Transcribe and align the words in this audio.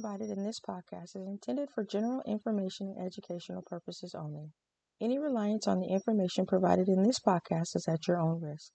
provided 0.00 0.30
in 0.30 0.44
this 0.44 0.60
podcast 0.60 1.16
is 1.16 1.26
intended 1.26 1.68
for 1.74 1.82
general 1.82 2.22
information 2.24 2.94
and 2.96 3.04
educational 3.04 3.62
purposes 3.62 4.14
only. 4.14 4.52
Any 5.00 5.18
reliance 5.18 5.66
on 5.66 5.80
the 5.80 5.88
information 5.88 6.46
provided 6.46 6.86
in 6.86 7.02
this 7.02 7.18
podcast 7.18 7.74
is 7.74 7.84
at 7.88 8.06
your 8.06 8.20
own 8.20 8.40
risk. 8.40 8.70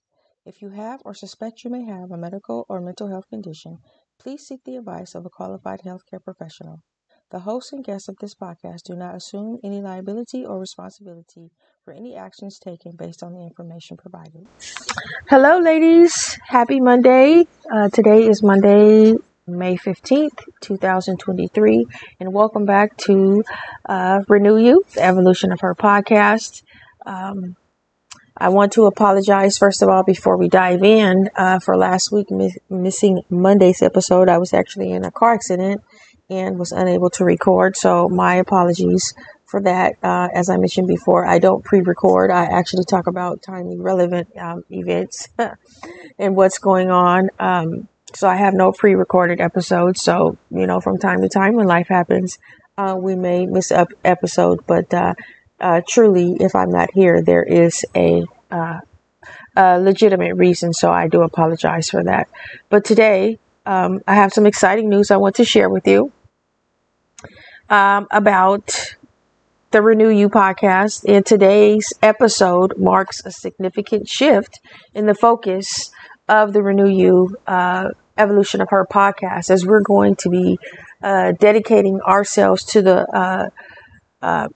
If 0.46 0.62
you 0.62 0.72
have 0.72 1.00
or 1.06 1.14
suspect 1.14 1.64
you 1.64 1.70
may 1.70 1.86
have 1.86 2.12
a 2.12 2.18
medical 2.18 2.66
or 2.68 2.82
mental 2.82 3.08
health 3.08 3.24
condition, 3.30 3.78
please 4.20 4.42
seek 4.42 4.66
the 4.66 4.76
advice 4.76 5.16
of 5.16 5.26
a 5.26 5.30
qualified 5.30 5.80
healthcare 5.86 6.22
professional. 6.22 6.82
The 7.32 7.40
hosts 7.40 7.72
and 7.72 7.86
guests 7.86 8.10
of 8.10 8.18
this 8.20 8.36
podcast 8.36 8.84
do 8.84 8.94
not 8.94 9.16
assume 9.16 9.60
any 9.64 9.82
liability 9.82 10.46
or 10.46 10.60
responsibility 10.60 11.52
for 11.86 11.94
any 11.94 12.18
actions 12.18 12.60
taken 12.60 12.98
based 12.98 13.24
on 13.24 13.32
the 13.32 13.44
information 13.44 13.96
provided. 13.96 14.46
Hello, 15.30 15.58
ladies. 15.60 16.38
Happy 16.46 16.82
Monday. 16.82 17.48
Uh, 17.74 17.88
today 17.88 18.28
is 18.28 18.44
Monday, 18.44 19.14
May 19.46 19.76
15th, 19.76 20.40
2023, 20.62 21.86
and 22.22 22.32
welcome 22.32 22.66
back 22.66 22.96
to 23.00 23.44
uh, 23.86 24.22
Renew 24.30 24.58
You, 24.58 24.86
the 24.96 25.04
evolution 25.04 25.52
of 25.52 25.60
her 25.60 25.76
podcast. 25.76 26.64
Um, 27.06 27.58
I 28.38 28.50
want 28.50 28.72
to 28.74 28.86
apologize, 28.86 29.58
first 29.58 29.82
of 29.82 29.90
all, 29.90 30.04
before 30.04 30.38
we 30.38 30.48
dive 30.48 30.82
in, 30.82 31.30
uh, 31.36 31.60
for 31.60 31.76
last 31.76 32.10
week 32.10 32.32
mi- 32.32 32.56
missing 32.70 33.24
Monday's 33.30 33.82
episode. 33.82 34.30
I 34.30 34.38
was 34.38 34.54
actually 34.54 34.92
in 34.92 35.04
a 35.04 35.12
car 35.12 35.34
accident 35.34 35.84
and 36.30 36.58
was 36.58 36.72
unable 36.72 37.10
to 37.12 37.26
record, 37.26 37.76
so 37.76 38.08
my 38.08 38.36
apologies 38.36 39.14
for 39.46 39.62
that. 39.64 39.96
Uh, 40.02 40.30
as 40.34 40.50
I 40.50 40.56
mentioned 40.56 40.88
before, 40.88 41.26
I 41.26 41.40
don't 41.40 41.66
pre 41.66 41.82
record, 41.82 42.32
I 42.32 42.46
actually 42.46 42.86
talk 42.86 43.08
about 43.08 43.42
timely 43.42 43.78
relevant 43.78 44.30
um, 44.38 44.64
events 44.70 45.28
and 46.18 46.34
what's 46.38 46.60
going 46.60 46.90
on. 46.90 47.30
Um, 47.40 47.90
so 48.16 48.28
I 48.28 48.36
have 48.36 48.54
no 48.54 48.72
pre-recorded 48.72 49.42
episodes. 49.42 50.02
So 50.02 50.38
you 50.52 50.68
know, 50.68 50.80
from 50.80 50.98
time 50.98 51.22
to 51.22 51.30
time 51.30 51.56
when 51.56 51.68
life 51.68 51.88
happens, 51.88 52.40
uh, 52.78 52.96
we 53.00 53.16
may 53.16 53.46
miss 53.46 53.72
up 53.72 53.90
episode. 54.04 54.66
But 54.66 54.94
uh, 54.94 55.14
uh, 55.60 55.82
truly, 55.88 56.38
if 56.40 56.56
I'm 56.56 56.72
not 56.72 56.90
here, 56.94 57.22
there 57.22 57.44
is 57.44 57.86
a, 57.96 58.24
uh, 58.52 58.80
a, 59.56 59.80
legitimate 59.80 60.36
reason. 60.36 60.74
So 60.74 60.92
I 60.92 61.08
do 61.08 61.22
apologize 61.22 61.90
for 61.90 62.04
that. 62.04 62.28
But 62.70 62.86
today, 62.86 63.40
um, 63.66 64.02
I 64.08 64.16
have 64.16 64.34
some 64.34 64.46
exciting 64.46 64.90
news 64.90 65.12
I 65.12 65.18
want 65.18 65.36
to 65.36 65.46
share 65.46 65.70
with 65.70 65.88
you 65.88 66.12
um, 67.70 68.08
about 68.12 68.96
the 69.72 69.82
Renew 69.82 70.10
You 70.10 70.30
podcast. 70.30 71.06
And 71.08 71.26
today's 71.26 71.94
episode 72.02 72.78
marks 72.78 73.26
a 73.26 73.32
significant 73.32 74.08
shift 74.08 74.60
in 74.94 75.06
the 75.06 75.16
focus 75.16 75.92
of 76.28 76.54
the 76.54 76.62
Renew 76.62 76.90
You 76.90 77.38
uh, 77.48 77.90
evolution 78.18 78.62
of 78.62 78.70
her 78.70 78.86
podcast 78.86 79.50
as 79.50 79.66
we're 79.66 79.82
going 79.82 80.16
to 80.18 80.30
be 80.30 80.60
uh, 81.02 81.32
dedicating 81.34 82.00
ourselves 82.02 82.64
to 82.64 82.82
the 82.82 83.08
uh, 83.16 83.50
uh, 84.22 84.48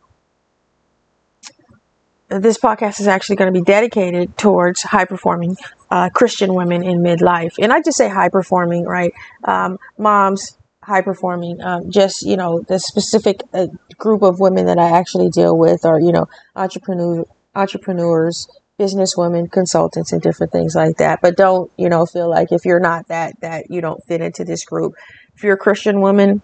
this 2.29 2.57
podcast 2.57 2.99
is 2.99 3.07
actually 3.07 3.37
going 3.37 3.53
to 3.53 3.57
be 3.57 3.63
dedicated 3.63 4.37
towards 4.37 4.81
high 4.83 5.05
performing 5.05 5.55
uh, 5.89 6.09
Christian 6.09 6.53
women 6.53 6.83
in 6.83 6.99
midlife. 6.99 7.55
And 7.59 7.71
I 7.71 7.81
just 7.81 7.97
say 7.97 8.09
high 8.09 8.29
performing, 8.29 8.83
right? 8.83 9.13
Um, 9.45 9.77
moms, 9.97 10.57
high 10.83 11.01
performing, 11.01 11.61
um, 11.61 11.89
just, 11.89 12.23
you 12.23 12.35
know, 12.35 12.59
the 12.67 12.79
specific 12.79 13.41
uh, 13.53 13.67
group 13.97 14.23
of 14.23 14.39
women 14.39 14.65
that 14.65 14.77
I 14.77 14.97
actually 14.97 15.29
deal 15.29 15.57
with 15.57 15.85
are, 15.85 15.99
you 15.99 16.11
know, 16.11 16.27
entrepreneur, 16.55 17.25
entrepreneurs, 17.55 18.47
businesswomen, 18.79 19.51
consultants, 19.51 20.11
and 20.11 20.21
different 20.21 20.51
things 20.51 20.75
like 20.75 20.97
that. 20.97 21.19
But 21.21 21.35
don't, 21.35 21.71
you 21.77 21.89
know, 21.89 22.05
feel 22.05 22.29
like 22.29 22.51
if 22.51 22.65
you're 22.65 22.79
not 22.79 23.07
that, 23.07 23.39
that 23.41 23.71
you 23.71 23.81
don't 23.81 24.03
fit 24.05 24.21
into 24.21 24.43
this 24.45 24.65
group. 24.65 24.93
If 25.35 25.43
you're 25.43 25.55
a 25.55 25.57
Christian 25.57 26.01
woman, 26.01 26.41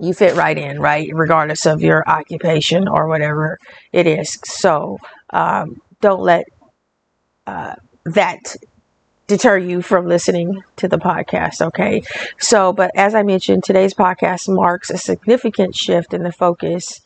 you 0.00 0.14
fit 0.14 0.34
right 0.36 0.56
in, 0.56 0.80
right? 0.80 1.10
Regardless 1.12 1.66
of 1.66 1.80
your 1.80 2.08
occupation 2.08 2.88
or 2.88 3.08
whatever 3.08 3.58
it 3.92 4.06
is. 4.06 4.38
So 4.44 4.98
um, 5.30 5.80
don't 6.00 6.20
let 6.20 6.46
uh, 7.46 7.74
that 8.04 8.56
deter 9.28 9.58
you 9.58 9.82
from 9.82 10.08
listening 10.08 10.64
to 10.76 10.88
the 10.88 10.98
podcast. 10.98 11.60
Okay. 11.60 12.02
So, 12.38 12.72
but 12.72 12.90
as 12.96 13.14
I 13.14 13.22
mentioned, 13.22 13.62
today's 13.62 13.94
podcast 13.94 14.52
marks 14.52 14.90
a 14.90 14.98
significant 14.98 15.76
shift 15.76 16.12
in 16.14 16.24
the 16.24 16.32
focus. 16.32 17.00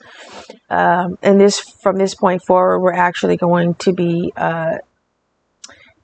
Um, 0.71 1.19
and 1.21 1.39
this, 1.39 1.59
from 1.59 1.97
this 1.99 2.15
point 2.15 2.43
forward, 2.43 2.81
we're 2.81 2.95
actually 2.95 3.37
going 3.37 3.75
to 3.75 3.93
be, 3.93 4.33
uh, 4.37 4.79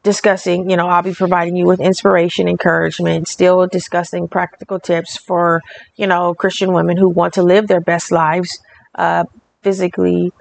discussing, 0.03 0.71
you 0.71 0.77
know, 0.77 0.89
I'll 0.89 1.03
be 1.03 1.15
providing 1.15 1.57
you 1.57 1.67
with 1.67 1.81
inspiration, 1.81 2.49
encouragement, 2.49 3.29
still 3.29 3.67
discussing 3.67 4.29
practical 4.29 4.79
tips 4.81 5.17
for, 5.17 5.63
you 5.97 6.07
know, 6.07 6.35
Christian 6.35 6.73
women 6.73 6.97
who 6.97 7.09
want 7.09 7.35
to 7.35 7.43
live 7.43 7.67
their 7.69 7.81
best 7.81 8.11
lives, 8.11 8.61
uh, 8.95 9.25
physically, 9.63 10.33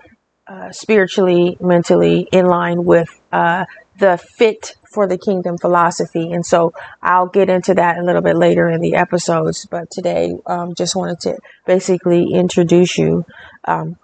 uh, 0.48 0.72
spiritually, 0.72 1.58
mentally, 1.60 2.28
in 2.32 2.46
line 2.46 2.86
with, 2.86 3.10
uh, 3.32 3.66
the 4.00 4.18
FITT 4.18 4.76
4 4.94 5.08
the 5.08 5.18
kingdom 5.18 5.58
philosophy. 5.58 6.32
And 6.32 6.46
so 6.46 6.74
I'll 7.02 7.28
get 7.28 7.50
into 7.50 7.74
that 7.76 7.98
a 7.98 8.04
little 8.04 8.22
bit 8.22 8.38
later 8.38 8.70
in 8.70 8.82
the 8.82 8.96
episodes. 8.96 9.66
But 9.66 9.92
today, 9.92 10.34
um, 10.46 10.76
just 10.76 10.96
wanted 10.96 11.20
to 11.22 11.38
basically 11.66 12.34
introduce 12.34 12.98
you 12.98 13.26
um, 13.66 13.98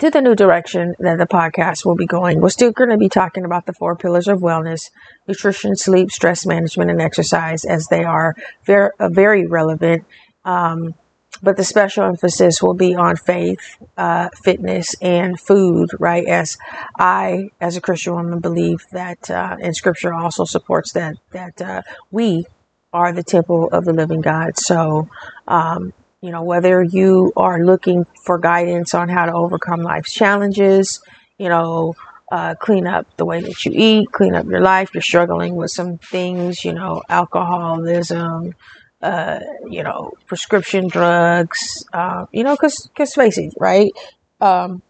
to 0.00 0.10
the 0.10 0.20
new 0.20 0.34
direction 0.34 0.94
that 0.98 1.18
the 1.18 1.26
podcast 1.26 1.84
will 1.84 1.94
be 1.94 2.06
going. 2.06 2.40
We're 2.40 2.48
still 2.48 2.72
going 2.72 2.90
to 2.90 2.96
be 2.96 3.08
talking 3.08 3.44
about 3.44 3.66
the 3.66 3.72
four 3.72 3.96
pillars 3.96 4.26
of 4.26 4.40
wellness 4.40 4.90
nutrition, 5.28 5.76
sleep, 5.76 6.10
stress 6.10 6.44
management, 6.44 6.90
and 6.90 7.00
exercise, 7.00 7.64
as 7.64 7.86
they 7.88 8.04
are 8.04 8.34
very, 8.66 8.90
very 8.98 9.46
relevant. 9.46 10.04
Um, 10.44 10.94
but 11.42 11.56
the 11.56 11.64
special 11.64 12.04
emphasis 12.04 12.62
will 12.62 12.74
be 12.74 12.94
on 12.94 13.16
faith, 13.16 13.58
uh, 13.96 14.28
fitness, 14.42 14.94
and 15.00 15.38
food, 15.38 15.90
right? 15.98 16.26
As 16.26 16.58
I, 16.98 17.50
as 17.60 17.76
a 17.76 17.80
Christian 17.80 18.14
woman, 18.14 18.40
believe 18.40 18.84
that, 18.92 19.30
uh, 19.30 19.56
and 19.60 19.74
Scripture 19.74 20.14
also 20.14 20.44
supports 20.44 20.92
that 20.92 21.16
that 21.32 21.60
uh, 21.60 21.82
we 22.10 22.46
are 22.92 23.12
the 23.12 23.22
temple 23.22 23.68
of 23.72 23.84
the 23.84 23.92
living 23.92 24.20
God. 24.20 24.56
So, 24.56 25.08
um, 25.48 25.92
you 26.20 26.30
know, 26.30 26.42
whether 26.42 26.82
you 26.82 27.32
are 27.36 27.64
looking 27.64 28.06
for 28.24 28.38
guidance 28.38 28.94
on 28.94 29.08
how 29.08 29.26
to 29.26 29.32
overcome 29.32 29.82
life's 29.82 30.14
challenges, 30.14 31.02
you 31.36 31.48
know, 31.48 31.94
uh, 32.32 32.54
clean 32.54 32.86
up 32.86 33.06
the 33.16 33.24
way 33.24 33.40
that 33.40 33.64
you 33.64 33.72
eat, 33.74 34.10
clean 34.12 34.34
up 34.34 34.46
your 34.46 34.60
life. 34.60 34.90
You're 34.94 35.02
struggling 35.02 35.56
with 35.56 35.70
some 35.70 35.98
things, 35.98 36.64
you 36.64 36.72
know, 36.72 37.02
alcoholism, 37.08 38.54
uh, 39.04 39.38
you 39.68 39.82
know, 39.82 40.12
prescription 40.26 40.88
drugs, 40.88 41.84
uh, 41.92 42.24
you 42.32 42.42
know, 42.42 42.56
cause, 42.56 42.88
cause 42.96 43.14
face 43.14 43.36
it, 43.36 43.52
right? 43.60 43.92
Um, 44.40 44.82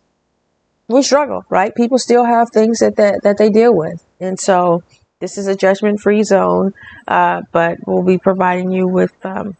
we 0.86 1.02
struggle, 1.02 1.44
right? 1.48 1.75
People 1.75 1.98
still 1.98 2.24
have 2.24 2.50
things 2.50 2.78
that, 2.78 2.94
that, 2.97 3.24
that 3.24 3.38
they 3.38 3.50
deal 3.50 3.74
with. 3.74 4.06
And 4.20 4.38
so 4.38 4.84
this 5.19 5.36
is 5.36 5.48
a 5.48 5.56
judgment 5.56 6.00
free 6.00 6.22
zone. 6.22 6.74
Uh, 7.08 7.42
but 7.50 7.78
we'll 7.86 8.04
be 8.04 8.19
providing 8.19 8.70
you 8.70 8.86
with, 8.86 9.12
um, 9.26 9.56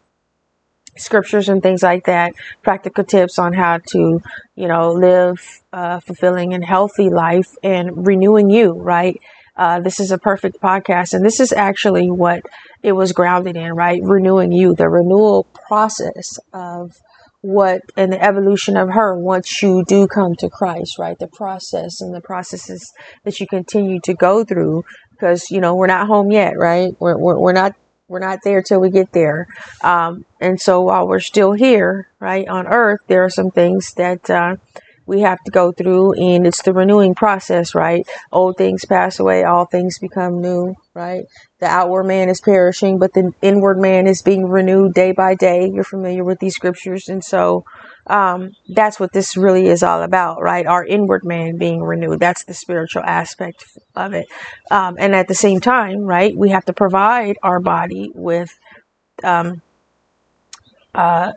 scriptures 0.97 1.48
and 1.48 1.60
things 1.60 1.82
like 1.82 2.04
that, 2.06 2.34
practical 2.62 3.03
tips 3.03 3.41
on 3.41 3.53
how 3.53 3.78
to, 3.78 4.20
you 4.54 4.69
know, 4.69 4.93
live 4.93 5.62
a 5.72 6.00
fulfilling 6.00 6.54
and 6.54 6.64
healthy 6.64 7.10
life 7.10 7.50
and 7.64 8.06
renewing 8.06 8.50
you, 8.50 8.72
right? 8.72 9.20
Uh, 9.56 9.81
this 9.81 10.00
is 10.00 10.10
a 10.10 10.19
perfect 10.19 10.60
podcast. 10.60 11.15
And 11.15 11.25
this 11.25 11.41
is 11.41 11.53
actually 11.53 12.10
what 12.10 12.42
it 12.82 12.92
was 12.92 13.12
grounded 13.12 13.56
in, 13.56 13.72
right? 13.75 14.03
Renewing 14.03 14.53
you, 14.53 14.75
the 14.75 14.88
renewal 14.88 15.44
process 15.44 16.38
of 16.53 16.97
what 17.41 17.82
and 17.97 18.10
the 18.10 18.22
evolution 18.22 18.76
of 18.76 18.88
her 18.88 19.14
once 19.16 19.62
you 19.62 19.84
do 19.84 20.09
come 20.09 20.34
to 20.37 20.48
Christ, 20.48 20.99
right? 20.99 21.19
The 21.19 21.29
process 21.29 22.00
and 22.00 22.14
the 22.14 22.23
processes 22.23 22.90
that 23.25 23.38
you 23.38 23.46
continue 23.46 24.00
to 24.00 24.14
go 24.14 24.44
through 24.44 24.84
because, 25.11 25.50
you 25.50 25.61
know, 25.61 25.75
we're 25.75 25.87
not 25.87 26.06
home 26.06 26.31
yet, 26.31 26.56
right? 26.56 26.96
We're, 26.99 27.19
we're, 27.19 27.38
we're 27.38 27.52
not 27.52 27.75
we're 28.08 28.19
not 28.19 28.40
there 28.44 28.62
till 28.62 28.81
we 28.81 28.90
get 28.90 29.12
there. 29.12 29.49
Um, 29.82 30.26
and 30.40 30.61
so 30.61 30.82
while 30.82 31.08
we're 31.08 31.20
still 31.20 31.52
here, 31.52 32.08
right, 32.20 32.46
on 32.46 32.67
earth, 32.67 33.00
there 33.08 33.25
are 33.25 33.31
some 33.31 33.50
things 33.50 33.94
that, 33.94 34.29
uh, 34.29 34.56
we 35.06 35.21
have 35.21 35.43
to 35.45 35.51
go 35.51 35.73
through 35.73 36.15
and 36.15 36.47
it's 36.47 36.62
the 36.62 36.73
renewing 36.73 37.15
process, 37.15 37.75
right? 37.75 38.06
Old 38.33 38.56
things 38.56 38.85
pass 38.85 39.19
away, 39.19 39.45
all 39.45 39.67
things 39.67 39.99
become 39.99 40.41
new, 40.41 40.75
right? 40.95 41.25
The 41.59 41.67
outward 41.67 42.05
man 42.05 42.29
is 42.29 42.41
perishing, 42.41 42.99
but 42.99 43.12
the 43.12 43.33
inward 43.43 43.79
man 43.79 44.06
is 44.06 44.23
being 44.23 44.49
renewed 44.49 44.95
day 44.95 45.12
by 45.12 45.35
day. 45.35 45.71
You're 45.73 45.85
familiar 45.85 46.25
with 46.25 46.39
these 46.39 46.55
scriptures. 46.55 47.09
And 47.09 47.25
so, 47.25 47.65
um, 48.06 48.55
that's 48.69 49.01
what 49.01 49.12
this 49.12 49.37
really 49.37 49.67
is 49.67 49.83
all 49.83 50.03
about, 50.03 50.43
right? 50.43 50.67
Our 50.67 50.85
inward 50.85 51.25
man 51.25 51.56
being 51.56 51.83
renewed. 51.83 52.21
That's 52.21 52.45
the 52.45 52.55
spiritual 52.55 53.03
aspect 53.03 53.65
of 53.95 54.12
it. 54.12 54.27
Um, 54.71 54.97
and 54.99 55.15
at 55.15 55.29
the 55.29 55.35
same 55.35 55.61
time, 55.61 56.01
right, 56.01 56.37
we 56.37 56.51
have 56.51 56.67
to 56.67 56.73
provide 56.73 57.39
our 57.43 57.61
body 57.61 58.11
with, 58.15 58.59
um, 59.23 59.62
uh, 60.95 61.33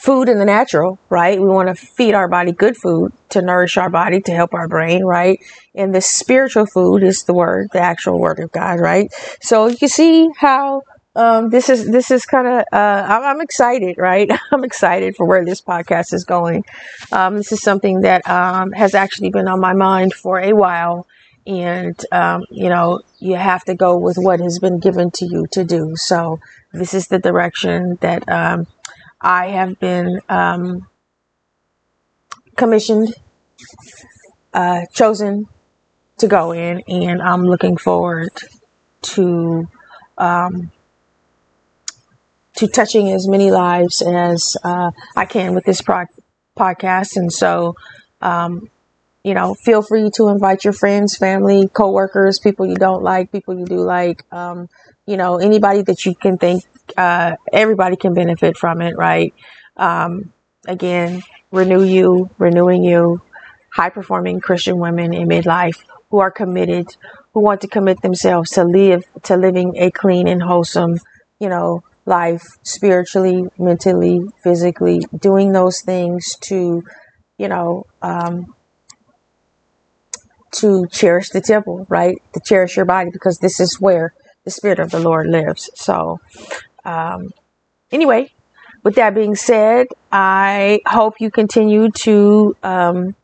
food 0.00 0.30
in 0.30 0.38
the 0.38 0.46
natural, 0.46 0.98
right? 1.10 1.38
We 1.38 1.46
want 1.46 1.68
to 1.68 1.74
feed 1.74 2.14
our 2.14 2.26
body 2.26 2.52
good 2.52 2.74
food 2.74 3.12
to 3.28 3.42
nourish 3.42 3.76
our 3.76 3.90
body, 3.90 4.22
to 4.22 4.32
help 4.32 4.54
our 4.54 4.66
brain, 4.66 5.04
right? 5.04 5.38
And 5.74 5.94
the 5.94 6.00
spiritual 6.00 6.64
food 6.64 7.02
is 7.02 7.24
the 7.24 7.34
word, 7.34 7.68
the 7.74 7.80
actual 7.80 8.18
word 8.18 8.40
of 8.40 8.50
God, 8.50 8.80
right? 8.80 9.12
So 9.42 9.66
you 9.66 9.88
see 9.88 10.30
how 10.38 10.82
um, 11.14 11.50
this 11.50 11.68
is 11.68 11.90
this 11.90 12.10
is 12.10 12.24
kind 12.24 12.46
of 12.46 12.64
uh, 12.72 13.04
I'm, 13.08 13.24
I'm, 13.24 13.40
excited, 13.42 13.98
right? 13.98 14.30
I'm 14.52 14.64
excited 14.64 15.16
for 15.16 15.26
where 15.26 15.44
this 15.44 15.60
podcast 15.60 16.14
is 16.14 16.24
going. 16.24 16.64
Um, 17.12 17.36
this 17.36 17.52
is 17.52 17.60
something 17.60 18.00
that 18.02 18.26
um, 18.26 18.72
has 18.72 18.94
actually 18.94 19.30
been 19.30 19.48
on 19.48 19.60
my 19.60 19.74
mind 19.74 20.14
for 20.14 20.40
a 20.40 20.54
while, 20.54 21.06
and 21.46 22.00
um, 22.10 22.44
you 22.50 22.70
know 22.70 23.02
you 23.18 23.34
have 23.34 23.64
to 23.64 23.74
go 23.74 23.98
with 23.98 24.16
what 24.16 24.40
has 24.40 24.60
been 24.60 24.78
given 24.78 25.10
to 25.10 25.26
you 25.26 25.46
to 25.50 25.64
do. 25.64 25.94
So 25.96 26.38
this 26.72 26.94
is 26.94 27.08
the 27.08 27.18
direction 27.18 27.98
that 28.00 28.26
um, 28.28 28.66
I 29.20 29.48
have 29.48 29.78
been 29.78 30.20
um, 30.28 30.88
commissioned, 32.56 33.14
uh, 34.54 34.86
chosen 34.92 35.48
to 36.18 36.28
go 36.28 36.52
in, 36.52 36.82
and 36.88 37.20
I'm 37.20 37.42
looking 37.42 37.76
forward 37.76 38.30
to 39.02 39.68
um, 40.18 40.70
to 42.56 42.68
touching 42.68 43.10
as 43.10 43.26
many 43.28 43.50
lives 43.50 44.02
as 44.02 44.56
uh, 44.62 44.90
I 45.16 45.24
can 45.24 45.54
with 45.54 45.64
this 45.64 45.80
pro- 45.80 46.04
podcast. 46.58 47.16
And 47.16 47.32
so, 47.32 47.76
um, 48.20 48.68
you 49.24 49.34
know, 49.34 49.54
feel 49.54 49.82
free 49.82 50.10
to 50.16 50.28
invite 50.28 50.64
your 50.64 50.74
friends, 50.74 51.16
family, 51.16 51.68
coworkers, 51.68 52.38
people 52.38 52.66
you 52.66 52.76
don't 52.76 53.02
like, 53.02 53.32
people 53.32 53.58
you 53.58 53.64
do 53.64 53.78
like, 53.80 54.22
um, 54.32 54.68
you 55.06 55.16
know, 55.16 55.38
anybody 55.38 55.82
that 55.82 56.04
you 56.04 56.14
can 56.14 56.36
think, 56.36 56.64
uh, 56.96 57.36
everybody 57.52 57.96
can 57.96 58.14
benefit 58.14 58.56
from 58.56 58.80
it, 58.80 58.96
right? 58.96 59.34
Um, 59.76 60.32
again, 60.66 61.22
renew 61.50 61.82
you, 61.82 62.30
renewing 62.38 62.84
you, 62.84 63.22
high 63.72 63.90
performing 63.90 64.40
Christian 64.40 64.78
women 64.78 65.12
in 65.12 65.28
midlife 65.28 65.78
who 66.10 66.18
are 66.18 66.30
committed, 66.30 66.86
who 67.32 67.42
want 67.42 67.60
to 67.62 67.68
commit 67.68 68.02
themselves 68.02 68.50
to 68.52 68.64
live, 68.64 69.04
to 69.24 69.36
living 69.36 69.76
a 69.76 69.90
clean 69.90 70.26
and 70.26 70.42
wholesome, 70.42 70.98
you 71.38 71.48
know, 71.48 71.82
life 72.06 72.42
spiritually, 72.62 73.44
mentally, 73.58 74.20
physically, 74.42 75.00
doing 75.18 75.52
those 75.52 75.82
things 75.82 76.36
to, 76.40 76.82
you 77.38 77.48
know, 77.48 77.84
um, 78.02 78.54
to 80.52 80.86
cherish 80.90 81.30
the 81.30 81.40
temple, 81.40 81.86
right? 81.88 82.16
To 82.34 82.40
cherish 82.40 82.76
your 82.76 82.86
body 82.86 83.10
because 83.12 83.38
this 83.38 83.60
is 83.60 83.80
where 83.80 84.12
the 84.44 84.50
Spirit 84.50 84.80
of 84.80 84.90
the 84.90 84.98
Lord 84.98 85.28
lives. 85.28 85.70
So, 85.74 86.18
um, 86.84 87.30
anyway, 87.90 88.32
with 88.82 88.94
that 88.96 89.14
being 89.14 89.34
said, 89.34 89.88
I 90.10 90.80
hope 90.86 91.20
you 91.20 91.30
continue 91.30 91.90
to 91.90 92.56
um, 92.62 93.16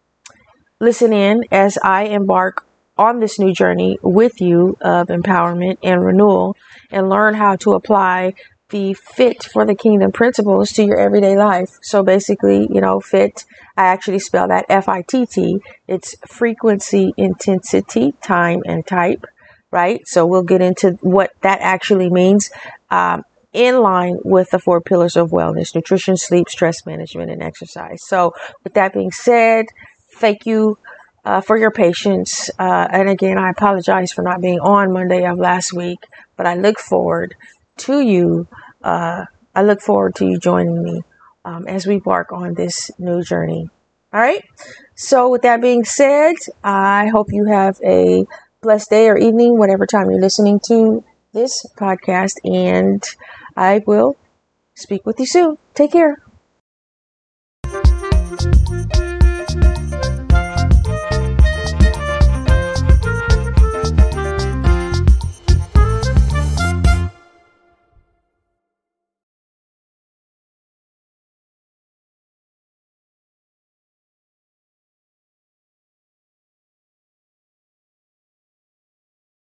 listen 0.80 1.12
in 1.12 1.44
as 1.50 1.78
I 1.82 2.04
embark 2.04 2.66
on 2.98 3.20
this 3.20 3.38
new 3.38 3.52
journey 3.52 3.98
with 4.02 4.40
you 4.40 4.76
of 4.80 5.08
empowerment 5.08 5.78
and 5.82 6.04
renewal 6.04 6.56
and 6.90 7.08
learn 7.08 7.34
how 7.34 7.56
to 7.56 7.72
apply 7.72 8.34
the 8.70 8.94
FITT 8.94 9.44
4 9.44 9.64
the 9.64 9.74
kingdom 9.74 10.10
principles 10.10 10.72
to 10.72 10.84
your 10.84 10.98
everyday 10.98 11.36
life. 11.36 11.78
So 11.82 12.02
basically, 12.02 12.66
you 12.70 12.80
know, 12.80 13.00
fit, 13.00 13.44
I 13.76 13.86
actually 13.86 14.18
spell 14.18 14.48
that 14.48 14.66
F 14.68 14.88
I 14.88 15.02
T 15.02 15.24
T. 15.26 15.60
It's 15.86 16.16
frequency, 16.26 17.12
intensity, 17.16 18.12
time, 18.22 18.62
and 18.66 18.84
type, 18.84 19.24
right? 19.70 20.06
So 20.08 20.26
we'll 20.26 20.42
get 20.42 20.62
into 20.62 20.98
what 21.00 21.32
that 21.42 21.60
actually 21.60 22.10
means. 22.10 22.50
Um, 22.90 23.24
in 23.56 23.80
line 23.80 24.18
with 24.22 24.50
the 24.50 24.58
four 24.58 24.80
pillars 24.82 25.16
of 25.16 25.30
wellness 25.30 25.74
nutrition, 25.74 26.16
sleep, 26.16 26.48
stress 26.48 26.84
management, 26.84 27.30
and 27.30 27.42
exercise. 27.42 28.06
So, 28.06 28.34
with 28.62 28.74
that 28.74 28.92
being 28.92 29.10
said, 29.10 29.66
thank 30.16 30.44
you 30.46 30.78
uh, 31.24 31.40
for 31.40 31.56
your 31.56 31.70
patience. 31.70 32.50
Uh, 32.58 32.86
and 32.90 33.08
again, 33.08 33.38
I 33.38 33.50
apologize 33.50 34.12
for 34.12 34.22
not 34.22 34.42
being 34.42 34.60
on 34.60 34.92
Monday 34.92 35.24
of 35.24 35.38
last 35.38 35.72
week, 35.72 36.00
but 36.36 36.46
I 36.46 36.54
look 36.54 36.78
forward 36.78 37.34
to 37.78 38.00
you. 38.00 38.46
Uh, 38.82 39.24
I 39.54 39.62
look 39.62 39.80
forward 39.80 40.14
to 40.16 40.26
you 40.26 40.38
joining 40.38 40.82
me 40.82 41.02
um, 41.46 41.66
as 41.66 41.86
we 41.86 41.94
embark 41.94 42.32
on 42.32 42.54
this 42.54 42.90
new 42.98 43.22
journey. 43.22 43.70
All 44.12 44.20
right. 44.20 44.44
So, 44.94 45.30
with 45.30 45.42
that 45.42 45.62
being 45.62 45.84
said, 45.84 46.34
I 46.62 47.08
hope 47.08 47.32
you 47.32 47.46
have 47.46 47.80
a 47.82 48.26
blessed 48.60 48.90
day 48.90 49.08
or 49.08 49.16
evening, 49.16 49.56
whatever 49.56 49.86
time 49.86 50.10
you're 50.10 50.20
listening 50.20 50.60
to 50.68 51.04
this 51.32 51.64
podcast, 51.78 52.36
and 52.44 53.02
I 53.56 53.82
will 53.86 54.16
speak 54.74 55.06
with 55.06 55.18
you 55.18 55.26
soon. 55.26 55.58
Take 55.74 55.92
care. 55.92 56.22